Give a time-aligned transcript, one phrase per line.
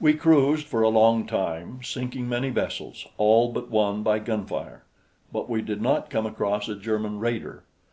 [0.00, 4.82] We cruised for a long time, sinking many vessels, all but one by gunfire,
[5.32, 7.62] but we did not come across a German raider.